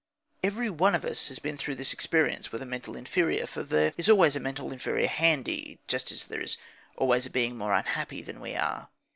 [0.43, 3.93] Every one of us has been through this experience with a mental inferior, for there
[3.97, 6.57] is always a mental inferior handy, just as there is
[6.97, 8.89] always a being more unhappy than we are.